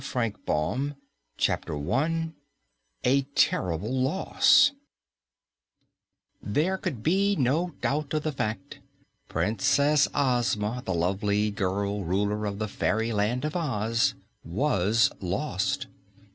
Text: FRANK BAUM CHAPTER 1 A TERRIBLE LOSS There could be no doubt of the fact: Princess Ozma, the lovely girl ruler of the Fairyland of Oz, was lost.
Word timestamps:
FRANK 0.03 0.47
BAUM 0.47 0.95
CHAPTER 1.37 1.77
1 1.77 2.33
A 3.03 3.21
TERRIBLE 3.35 3.93
LOSS 4.01 4.71
There 6.41 6.79
could 6.79 7.03
be 7.03 7.35
no 7.35 7.75
doubt 7.81 8.11
of 8.15 8.23
the 8.23 8.31
fact: 8.31 8.79
Princess 9.29 10.07
Ozma, 10.15 10.81
the 10.83 10.95
lovely 10.95 11.51
girl 11.51 12.03
ruler 12.03 12.47
of 12.47 12.57
the 12.57 12.67
Fairyland 12.67 13.45
of 13.45 13.55
Oz, 13.55 14.15
was 14.43 15.11
lost. 15.19 15.85